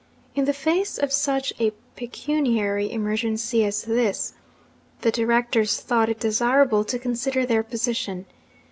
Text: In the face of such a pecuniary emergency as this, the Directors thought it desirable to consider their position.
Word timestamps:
In 0.33 0.45
the 0.45 0.51
face 0.51 0.97
of 0.97 1.13
such 1.13 1.53
a 1.59 1.73
pecuniary 1.95 2.91
emergency 2.91 3.63
as 3.63 3.83
this, 3.83 4.33
the 5.01 5.11
Directors 5.11 5.79
thought 5.79 6.09
it 6.09 6.19
desirable 6.19 6.83
to 6.85 6.97
consider 6.97 7.45
their 7.45 7.61
position. 7.61 8.25